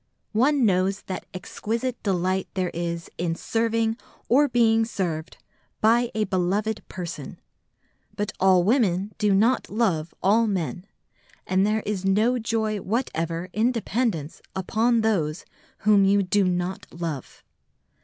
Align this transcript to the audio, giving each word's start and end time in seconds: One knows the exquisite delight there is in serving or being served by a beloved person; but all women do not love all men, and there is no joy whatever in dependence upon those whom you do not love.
One 0.33 0.65
knows 0.65 1.03
the 1.03 1.21
exquisite 1.31 2.01
delight 2.01 2.47
there 2.55 2.71
is 2.73 3.07
in 3.19 3.35
serving 3.35 3.97
or 4.29 4.47
being 4.47 4.83
served 4.83 5.37
by 5.79 6.09
a 6.15 6.23
beloved 6.23 6.81
person; 6.89 7.39
but 8.15 8.31
all 8.39 8.63
women 8.63 9.13
do 9.19 9.31
not 9.31 9.69
love 9.69 10.11
all 10.23 10.47
men, 10.47 10.87
and 11.45 11.67
there 11.67 11.81
is 11.85 12.03
no 12.03 12.39
joy 12.39 12.81
whatever 12.81 13.49
in 13.53 13.71
dependence 13.71 14.41
upon 14.55 15.01
those 15.01 15.45
whom 15.85 16.03
you 16.03 16.23
do 16.23 16.45
not 16.45 16.87
love. 16.91 17.43